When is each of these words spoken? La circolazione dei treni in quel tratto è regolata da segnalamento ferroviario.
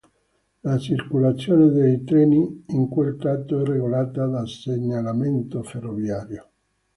La 0.63 0.79
circolazione 0.79 1.69
dei 1.69 2.03
treni 2.03 2.63
in 2.69 2.87
quel 2.89 3.17
tratto 3.17 3.59
è 3.59 3.63
regolata 3.63 4.25
da 4.25 4.47
segnalamento 4.47 5.61
ferroviario. 5.61 6.49